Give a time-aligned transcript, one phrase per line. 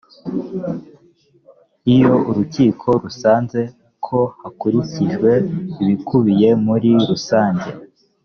[1.95, 3.61] iyo urukiko rusanze
[4.05, 5.31] ko hakurikijwe
[5.81, 7.69] ibikubiye muri rusanjye